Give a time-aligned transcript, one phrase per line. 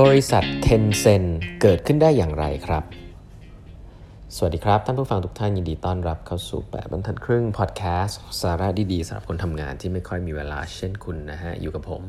[0.00, 1.24] บริษัทเทนเซน
[1.62, 2.84] เกิดขึ้นได้อย่างไรครับ
[4.36, 12.02] สวัสดีครับ ท่านผู้ฟังทุกท่านยินดีต้อนรับเข้าสู่แปดบรรทัดครึ่งพอดแคสต์สาระดีๆสำหรับคนทำงานที่ไม่ค่อยมีเวลาเช่นคุณนะฮะ อยู่กับผม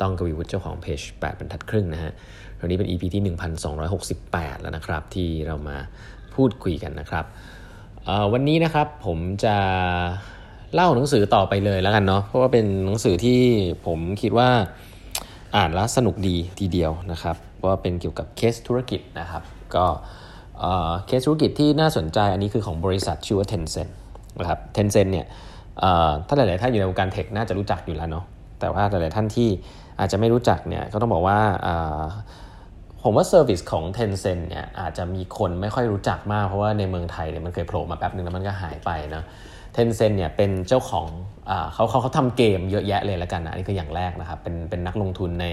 [0.00, 2.12] ต้องกวีวุฒิเจ้าของเพจ8บรรทัดครึ่งนะฮะ
[2.60, 3.22] วันนี้เป็น EP ที่
[3.92, 5.76] 1268 แล้วนะครับ ที่เรามา
[6.34, 7.24] พูดคุยกันนะครับ
[8.32, 9.56] วันนี้นะครับผมจะ
[10.74, 13.40] เล่าหนังสือต่อไปเลยแล้วกันเนาะเพราะว่าเป็นหนังสือที่
[13.86, 14.50] ผมคิดว่า
[15.56, 17.36] อ่านแล้วสนุกดีทีเดียวนะครับ
[17.66, 19.42] ว่าเป็นเกี่ยวกับเคสธุรกิจนะครับ
[19.74, 19.86] ก็
[21.06, 23.90] เคสธุรกิจที่น่าสนใจอันนี้คือของบริษัทชื่อว่า Tencent
[24.40, 25.26] นะครับ Tencent เนี่ย
[26.26, 28.24] ถ้าหลาย ๆ ท่านอยู่ในวงการ tech น่าจะรู้จักอยู่แล้วเนาะ
[28.60, 29.48] แต่ว่าหลาย ๆ ท่านที่
[30.00, 31.38] อาจจะไม่รู้จักเนี่ยก็ต้องบอกว่า
[33.02, 39.22] ผมว่า service ของ Tencent เนี่ยอาจจะมีคนไม่ค่อยรู้จักมากเพราะว่าในเมืองไทยเนี่ยมันเคยโผล่มาแป๊บนึงแล้วมันก็หายไปนะ
[39.72, 41.06] Tencent เนี่ยเป็นเจ้าของ
[41.74, 45.46] เขาเขาเขาทำเกมเยอะแยะเลยแล้วกันนะนี่คืออย่างแรกนะครับ เป็นเป็นนักลงทุนใน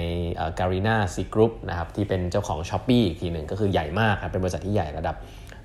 [0.59, 5.15] Garena Sea Group นะครับที่เป็นเจ้าของ Shopee อีกทีหนึ่งก็คือใหญ่มากครับเป็นบริษัทที่ใหญ่ระดับ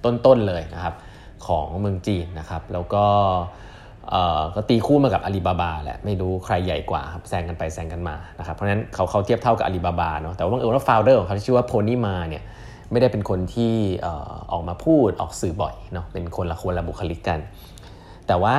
[0.04, 0.94] ต้นๆเลยนะครับ
[1.46, 3.04] ของเมืองจีนนะครับแล้วก็
[4.54, 12.42] ก็ตีคู่มากับอาลีบาบาแหละไม่รู้ใครใหญ่กว่าครับแซงกันไปแซงกันมานะครับเพราะฉะนั้นเขาเขาเทียบเท่ากับอาลีบาบาเนาะแต่ว่าบังเอิญว่า founder ของเขาที่ชื่อว่า Pony Ma เนี่ย
[12.90, 13.74] ไม่ได้เป็นคนที่
[14.52, 17.40] ออกมาพูดออกสื่อบ่อยเนาะเป็นคนละคนละบุคลิกกัน
[18.26, 18.56] แต่ว่า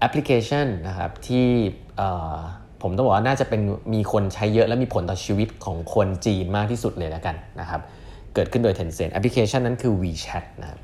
[0.00, 1.46] แอปพลิเคชันนะครับที่
[2.82, 3.60] ผมต้องบอกว่าน่าจะเป็น
[3.94, 7.80] มีคนใช้เยอะและมีผลต่อชีวิตของคนจีนมากที่สุดเลยแล้วกันนะครับ
[8.34, 10.78] เกิดขึ้นโดย Tencent แอปพลิเคชันนั้นคือ WeChat นะครับ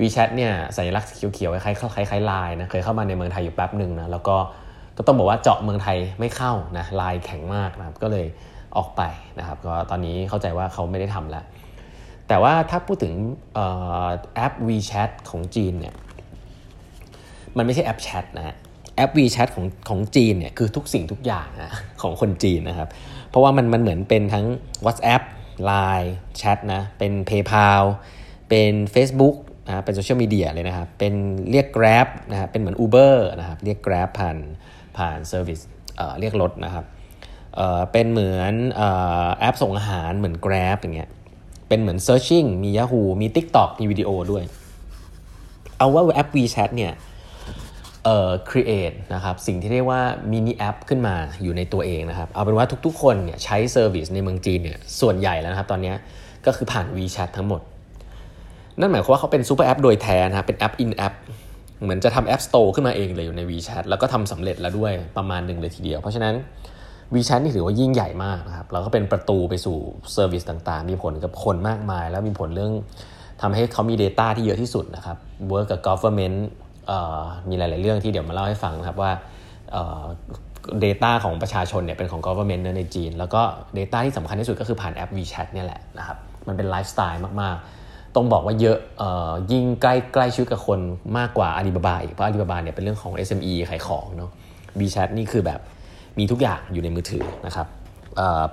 [0.00, 4.36] WeChat เนี่ยสัญลักษณ์เขียวๆคล้ายๆคล้ายๆไลน์นะเคยเข้ามาในเมืองไทยอยู่แป๊บหนึ่งนะแล้วก็
[4.96, 8.26] ก็ต้องบอกว่าเจาะเมืองไทยไม่เข้านะไลน์แข็งมากนะครับก็เลย
[8.76, 9.02] ออกไป
[9.38, 11.44] นะครับก็ตอนนี้เข้าใจว่าเขาไม่ได้ทำแล้ว
[12.28, 13.14] แต่ว่าถ้าพูดถึง
[14.34, 15.94] แอป WeChat ของจีนเนี่ย
[17.56, 18.56] มันไม่ใช่แอปแชทนะฮะ
[18.96, 21.70] แอป WeChat ของของจีนเนี่ยคือทุกสิ่งทุกอย่างนะ
[22.02, 22.88] ของคนจีนนะครับ
[23.30, 24.46] เพราะว่ามันมันเหมือนเป็นทั้ง
[24.84, 25.22] WhatsApp
[25.70, 27.82] Line แชทนะเป็น PayPal
[28.48, 29.36] เป็น Facebook
[29.66, 31.14] นะเป็นโซเชียลมีเดียเลยนะครับ เป็น
[31.50, 34.36] เรียก Grab นะครับเป็นเหมือน Uber นะครับเรียก Grab ผ่าน
[34.96, 35.60] ผ่าน service
[36.20, 36.84] เรียกรถนะครับ
[37.56, 38.54] เป็นเหมือน
[39.38, 41.10] แอปส่งอาหารเหมือน Grab อย่างเงี้ย
[41.68, 44.44] เป็นเหมือน Searching มี Yahoo มี TikTok มีวิดีโอด้วย
[45.78, 46.92] เอาว่าแอป WeChat เนี่ย
[48.04, 50.00] เอ่อ create นะครับสิ่งที่เรียกว่า
[50.32, 55.92] mini app ขึ้นมาอยู่ในตัวเองนะครับ เอาเป็นว่าทุกๆ คนเนี่ยใช้ service ในเมืองจีนเนี่ยส่วนใหญ่แล้วนะครับ ตอนนี้
[56.46, 57.60] ก็คือผ่าน WeChat ทั้งหมด
[58.78, 61.14] นั่นหมายความว่าเขาเป็น super app โดยแท้นะครับเป็นแอป in app
[61.82, 66.34] เหมือนจะทำแอป Store ขึ้นมาเองเลยอยู่ใน WeChat แล้วก็ทำสำเร็จแล้วด้วยประมาณหนึ่งเลยทีเดียว เพราะฉะนั้น
[67.14, 69.76] WeChat นี่ถือว่ายิ่งใหญ่มากนะครับแล้วก็เป็นประตูไปสู่
[70.12, 72.72] service ต่างๆ มีผลกับคนมากมาย แล้วมีผลเรื่อง
[73.42, 75.16] ทำให้เขามี Data ที่เยอะที่สุดนะครับ
[75.52, 76.38] work กับ government
[77.48, 79.12] มีหลาย ๆ เรื่องที่เดี๋ยวมาเล่าให้ฟังนะครับว่า
[80.84, 83.42] Data ของประชาชนเนี่ยเป็นของ government ในจีน แล้วก็
[83.78, 86.18] Data ที่สำคัญที่สุดก็คือผ่านแอป WeChat เนี่ยแหละนะครับ
[86.48, 87.56] มันเป็นไลฟ์สไตล์มาก
[87.86, 88.78] ๆ ต้องบอกว่าเยอะ
[89.52, 90.78] ยิ่งใกล้ใกล้ชีวิตกับคน
[91.18, 94.30] มากกว่าอาลีบาบาอีกเพราะอาลีบาบาเนี่ยเป็นเรื่องของ SME ขายของเนาะ
[94.78, 95.60] WeChat นี่คือแบบ
[96.18, 97.66] มีทุกอย่างอยู่ในมือถือนะครับ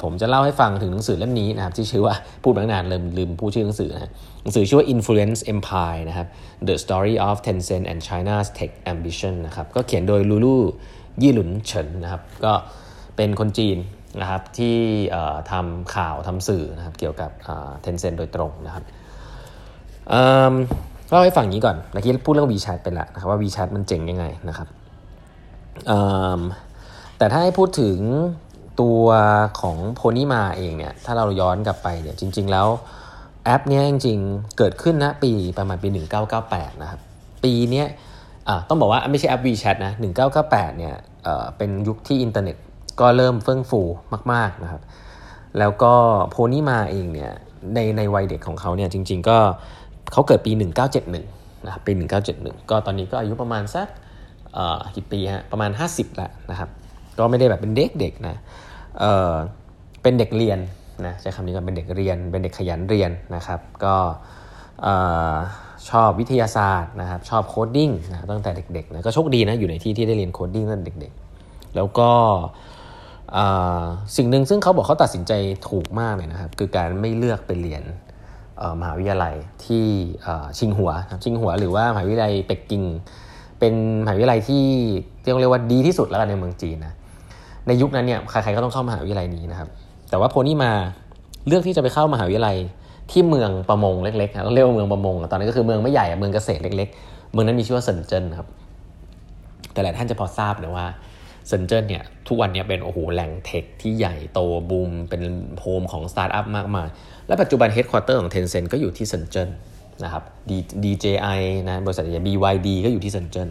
[0.02, 4.12] ผมจะเล่าให้ฟังถึงหนังสือเล่มนี้นะครับที่ชื่อว่าพูดมางนานลืมลืมพูดชื่อหนังสือนะ
[4.44, 6.28] หนังสือชื่อว่า Influence Empire นะครับ
[6.68, 10.56] The Story of Tencent and China's Tech Ambition นะครับก็เขียนโดยลูลู
[11.22, 12.54] ยี่หลุนเฉินนะครับก็
[13.16, 13.78] เป็นคนจีน
[14.22, 14.76] นะครับที่
[15.52, 17.32] ทำข่าวทำสื่อนะครับเกี่ยวกับ
[17.86, 18.84] Tencent โดยตรงนะครับ
[21.10, 24.68] เล่าให้ฟังนี้ก่อนเมื่อกี้พูดเรื่อง WeChat ไปแล้วนะครับว่า WeChat มันเจ๋งยังไงนะครับ
[27.18, 27.98] แต่ถ้าให้พูดถึง
[28.82, 29.06] ตัว
[29.62, 32.68] ของโพนี่มาเองเนี่ยถ้าเราย้อนกลับไปเนี่ยจริง ๆ แล้ว
[33.46, 35.90] แอปนี้จริง ๆ เกิดขึ้นนะปีประมาณปี
[36.36, 37.00] 1998 นะครับ
[37.44, 37.84] ปีนี้
[38.68, 39.94] ต้องบอกว่าไม่ใช่แอป WeChat นะ
[40.36, 40.96] 1998 เนี่ย
[41.58, 42.58] เป็นยุคที่อินเทอร์เน็ต
[43.00, 43.82] ก็เริ่มเฟื่องฟู
[44.34, 44.82] มาก ๆ นะครับ
[45.60, 45.94] แล้วก็
[46.30, 47.32] Pony Ma เองเนี่ย
[47.74, 49.38] ในในวัยเด็กของเขาเนี่ยจริง ๆ ก็
[50.12, 50.52] เขาเกิดปี
[51.08, 51.92] 1971 นะครับปี
[52.32, 53.88] 1971 ก็ตอนนี้ก็อายุประมาณสัก
[54.96, 56.70] กี่ปีฮะประมาณ 50 แล้วนะครับ
[57.20, 58.36] ก็ไม่ได้แบบเป็นเด็กๆนะ
[59.00, 59.34] เออ
[60.02, 60.60] เป็นเด็กเรียน
[61.06, 63.96] นะใช้คำนี้ก่อนเป็นเด็กเรียน เป็นเด็กขยันเรียนนะครับ ก็
[65.90, 72.10] ชอบวิทยาศาสตร์นะครับ ชอบ coding นะตั้งแต่เด็กๆนะก็โชคดีนะอยู่ในที่ที่ได้เรียน coding ตั้งแต่เด็กๆ แล้วก็
[74.18, 75.32] สิ่งหนึ่งซึ่งเขาบอกเขาตัดสินใจ
[75.70, 77.84] ถูกมากเลยนะครับ คือการไม่เลือกไปเรียน
[78.80, 79.36] มหาวิทยาลัย
[79.66, 79.86] ที่
[80.58, 80.92] ชิงหัว
[81.24, 82.84] ชิงหัวหรือว่ามหาวิทยาลัยเป็กกิ่ง
[83.60, 83.74] เป็น
[84.04, 84.64] มหาวิทยาลัยที่
[85.24, 86.94] เรียกว่าดีที่สุดแล้วกันในเมืองจีนนะ
[87.68, 89.70] ในยุคนั้นเนี่ยใครๆก็ต้องเข้ามหาวิทยาลัยนี้นะครับ
[90.10, 90.72] แต่ว่าโพนี่มา
[91.48, 92.58] เลือกที่จะไปเข้ามหาวิทยาลัย
[93.12, 98.48] ที่เมืองประมงเล็กๆนะเรียกว่าเมืองประมงตอนนั้นก็คือเมืองไม่ใหญ่เมืองเกษตรเล็ก ๆ เมืองนั้นมีชื่อว่าเซินเจิ้นครับ
[99.74, 100.86] แต่หลายท่านจะพอทราบนะว่า
[101.48, 105.22] เซินเจิ้นเนี่ยทุกวันนี้เป็นโอ้โหแหล่ง tech ที่ใหญ่โตบูมเป็น
[105.60, 106.88] home ของสตาร์ทอัพมากมาย
[107.28, 109.50] และปัจจุบัน headquarter ของ Tencent ก็อยู่ที่เซินเจิ้น
[110.04, 110.24] นะครับ
[110.84, 113.50] DJI นะบริษัทใหญ่ BYD ก็อยู่ที่เซินเจิ้น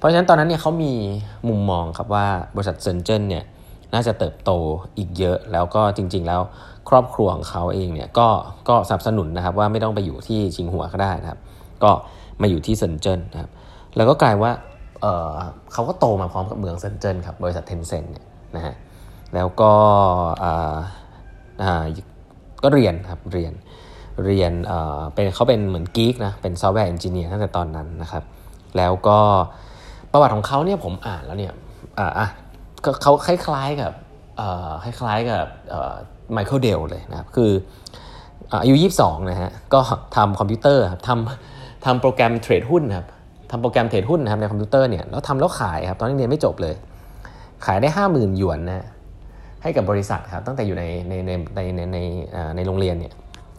[0.00, 0.92] เพราะฉะนั้นตอนนั้นเนี่ยเขามี
[1.48, 3.44] มุมมองครับว่าบริษัทเซินเจิ้นเนี่ย
[3.94, 4.50] น่าจะเติบโต
[4.98, 6.40] อีกเยอะ แล้วก็จริง ๆ แล้ว
[6.88, 8.28] ครอบครัวของเขาเองเนี่ยก็
[8.68, 11.40] ก็สนับสนุนนะครับว่าไม่ต้องไปอยู่ที่ชิงหัวก็ได้นะครับ
[11.82, 11.90] ก็
[12.40, 13.50] มาอยู่ที่เซินเจิ้นนะครับ
[13.96, 14.52] แล้วก็กลายว่า
[15.00, 18.26] เขาก็โตมาพร้อมกับเมืองเซินเจิ้นครับบริษัท Tencent เนี่ย
[18.56, 18.74] นะฮะ
[19.34, 19.72] แล้วก็
[22.62, 23.52] ก็เรียนครับเรียน
[24.24, 24.52] เรียน
[25.14, 28.24] เป็นเขาเป็นเหมือน geek นะเป็น software engineer ตั้งแต่ตอนนั้นนะครับ
[28.76, 29.18] แล้วก็
[30.12, 31.52] ประวัติของเขาเนี่ยผมอ่านแล้วเนี่ย
[31.98, 32.28] อะ
[33.02, 33.92] เขาคล้ายๆกับ
[34.84, 35.44] คล้ายๆกับ
[36.32, 37.50] ไมเคิลเดลเลยนะครับ คือ
[38.62, 39.80] อายุ 22 นะฮะ ก็
[40.16, 43.06] ทำคอมพิวเตอร์ครับทำทำโปรแกรมเทรดหุ้นครับ
[43.50, 46.74] ทำโปรแกรมเทรดหุ้นนะครับในคอมพิวเตอร์เนี่ยแล้วทำแล้วขายครับ ตอนนี้เรียนไม่จบเลย
[47.66, 48.86] ขายได้ห้าหมื่นหยวนนะ
[49.62, 51.98] ให้กับบริษัทครับตั้งแต่อยู่ในในในในในใน
[52.56, 53.12] ในโรงเรียนเนี่ย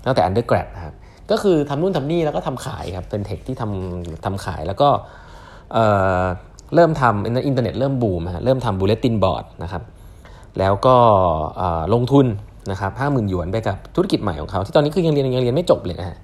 [0.05, 0.93] ตั้งแต่ undergrad นะครับ
[1.31, 4.89] ก็คือทำนู่นทำนี่แล้วก็ทำขายครับเป็น tech ที่ทำทำขายแล้วก็
[6.75, 9.83] เริ่มทำอินเทอร์เน็ตเริ่มบูมฮะเริ่มทำ bulletin board นะครับ
[10.59, 10.95] แล้วก็
[11.93, 12.25] ลงทุน
[12.71, 16.17] นะครับห้าหมื่นหยวนไปกับธุรกิจใหม่ของเขา ที่ตอนนี้คือยังเรียนยังเรียนไม่จบเลยนะฮะ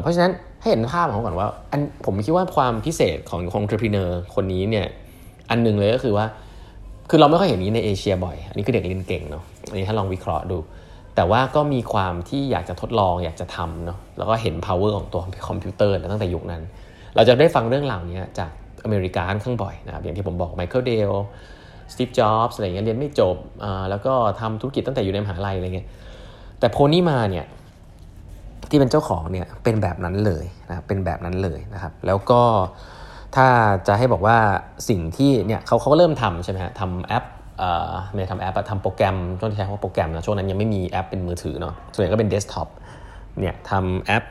[0.00, 4.86] เพราะฉะนั้นให้เห็นภาพของก่อนว่าอันผมคิดว่าความพิเศษของของ entrepreneur คนนี้เนี่ย
[5.50, 6.26] อันนึงเลยก็คือว่า
[7.10, 10.58] คือเราไม่ค่อยเห็นนี้ในเอเชียบ่อย อันนี้คือเด็กเรียนเก่งเนาะอันนี้ถ้าลองวิเคราะห์ดู
[11.16, 16.62] แต่ว่าก็มีความที่อยากจะทดลองอยากจะทำเนาะแล้วก็เห็น power ของตัวคอมพิวเตอร์ตั้งแต่ยุคนั้น
[17.16, 18.50] เราจะได้ฟังเรื่องเหล่านี้จาก
[18.84, 21.12] อเมริกาค่อนข้างบ่อยนะครับอย่างที่ผมบอกไมเคิลเดล
[21.92, 23.36] สตีฟจ็อบส์อะไรเงี้ยเรียนไม่จบ
[23.90, 25.88] แล้วก็ทำธุรกิจตั้งแต่อยู่ในมหาลัยอะไรเงี้ย
[26.60, 27.46] แต่ Pony Ma เนี่ย
[28.70, 32.42] ที่เป็นเจ้าของเนี่ยเป็นแบบนั้นเลยนะครับเป็นแบบนั้นเลยนะครับ แล้วก็
[33.36, 33.46] ถ้า
[33.88, 34.36] จะให้บอกว่า
[34.88, 37.24] สิ่งที่เนี่ยเขาเขาก็เริ่มทำใช่ไหมฮะทำแอป
[37.58, 42.68] เอ่อไม่ทำแอปทำโปรแกรมช่วงที่ใช้คำว่าโปรแกรมนะช่วงนั้นยังไม่มีแอปเป็นมือถือเนาะส่วนใหญ่ก็เป็นเดสก์ท็อป
[43.40, 44.24] เนี่ยทำแอป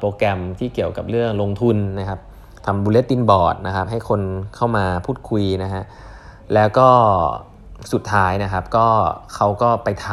[0.00, 2.20] โปรแกรมที่เกี่ยวกับเรื่องลงทุนนะครับ
[2.66, 4.20] ทำบูเลตินบอร์ดนะครับให้คน
[4.56, 5.82] เข้ามาพูดคุยนะฮะ
[6.54, 6.88] แล้วก็
[7.92, 8.86] สุดท้ายนะครับก็
[9.34, 10.08] เขาก็ไปท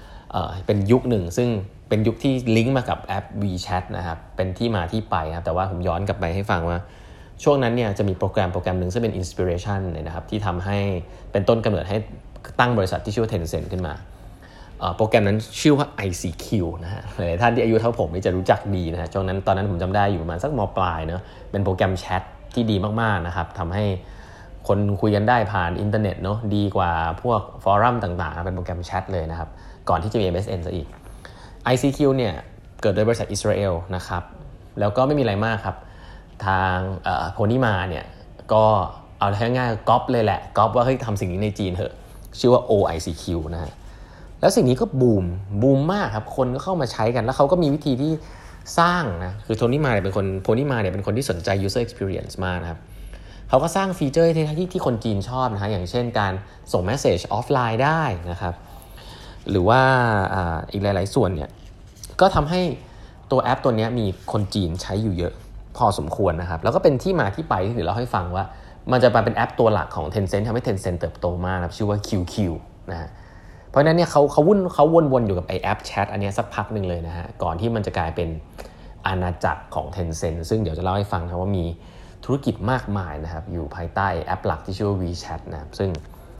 [0.00, 1.48] ำเป็นยุคหนึ่ง ซึ่ง
[1.88, 6.78] เป็นยุคที่ลิงก์มากับแอป WeChat นะครับเป็นที่มาที่ไปครับแต่ว่าผมย้อนกลับไปให้ฟังว่า
[7.42, 10.78] ช่วงนั้นเนี่ยจะมีโปรแกรมโปรแกรมหนึ่งซึ่งเป็น inspiration นะครับที่ทำให้
[11.32, 11.96] เป็นต้นกำเนิดให้
[12.60, 13.94] ตั้งบริษัทที่ชื่อว่า Tencent ขึ้นมา
[14.96, 16.46] โปรแกรมนั้นชื่อว่า ICQ
[16.84, 22.22] นะฮะหลายท่านที่อายุเท่าผมนี่จะรู้จักดีนะฮะช่วงนั้นตอนนั้นผมจำได้อยู่ประมาณสักม.ปลายเนาะเป็นโปรแกรมแชท
[22.54, 23.84] ที่ดีมากๆนะครับทำให้
[24.68, 26.92] คนคุยกันได้ผ่านอินเทอร์เน็ตเนาะดีกว่า
[27.22, 29.48] พวก forum ต่างๆ เป็นโปรแกรมแชทเลยนะครับ
[29.88, 30.88] ก่อนที่จะมี MSN ซะอีก
[31.72, 32.34] ICQ เนี่ย
[32.82, 34.22] เกิดโดยบริษัทอิสราเอลนะครับ
[34.80, 35.76] แล้วก็ไม่มีอะไรมากครับ
[36.46, 36.76] ทาง
[37.32, 38.04] Pony Ma เนี่ย
[38.52, 38.64] ก็
[39.18, 41.92] เอาแค่ง่ายก๊อปเลยแหละก๊อปว่าเฮ้ยทำสิ่งนี้ในจีนเถอะ
[42.38, 43.72] ชื่อว่า OICQ นะฮะ
[44.40, 45.24] แล้วสิ่งนี้ก็บูม
[45.62, 48.12] บูมมากครับคนก็เข้ามาใช้กัน แล้วเขาก็มีวิธีที่
[48.78, 52.78] สร้างนะคือโทนี่มาเนี่ยเป็นคน Pony Ma เนี่ยเป็นคนที่สนใจ user experience มากนะครับ
[53.48, 56.32] เขาก็สร้าง feature ที่ที่ที่คนจีนชอบนะฮะอย่างเช่นการ
[56.72, 58.54] ส่ง message offline ได้นะครับ
[59.50, 59.80] หรือว่า
[60.72, 61.50] อีกหลาย ๆ ส่วนเนี่ย
[62.20, 62.60] ก็ทำให้
[63.30, 65.32] ตัวแอปตัวนี้มีคนจีนใช้อยู่เยอะ
[65.76, 68.44] พอสมควรนะครับ แล้วก็เป็นที่มาที่ไปที่เดี๋ยวเราให้ฟังว่า
[68.92, 72.34] มันจะมาเป็นแอปตัวหลักของ Tencent ทำให้ Tencent เติบโตมากนะชื่อว่า QQ
[72.90, 73.10] นะฮะ
[73.70, 78.28] เพราะนั้นเนี่ยเขาเขาวุ่นเขาวนๆอยู่กับไอแอปแชทอันนี้สักพักหนึ่งเลยนะฮะก่อนที่มันจะกลายเป็น
[79.06, 81.64] อาณาจักรของ Tencent ซึ่งเดี๋ยวจะเล่าให้ฟังนะว่ามี
[82.24, 85.90] ธุรกิจมากมายนะครับอยู่ภายใต้แอปหลักที่ชื่อว่า WeChat นะครับซึ่ง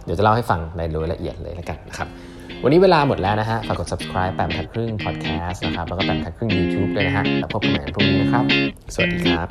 [0.04, 2.08] เดี๋ยวจะเล่าให้ฟังในรายละเอียดเลยแล้วกันนะครับ
[2.62, 8.44] วันนี้เวลาหมดแล้วนะฮะฝากกด subscribe แปมทัดครึ่ง podcast นะครับแล้วก็แปมทัดครึ่ง YouTube ด้วยนะฮะแล้วพบกันใหม่พรุ่งนี้นะครับ
[8.94, 9.48] สวัสดีครับ